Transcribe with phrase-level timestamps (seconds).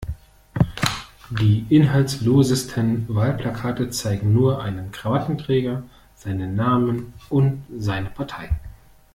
[1.29, 5.83] Die inhaltslosesten Wahlplakate zeigen nur einen Krawattenträger,
[6.15, 8.49] seinen Namen und seine Partei.